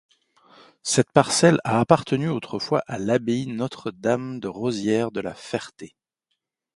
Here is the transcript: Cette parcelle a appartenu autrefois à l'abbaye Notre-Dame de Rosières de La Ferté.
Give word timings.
Cette 0.81 1.11
parcelle 1.11 1.61
a 1.63 1.79
appartenu 1.79 2.27
autrefois 2.29 2.81
à 2.87 2.97
l'abbaye 2.97 3.45
Notre-Dame 3.45 4.39
de 4.39 4.47
Rosières 4.47 5.11
de 5.11 5.19
La 5.21 5.35
Ferté. 5.35 5.95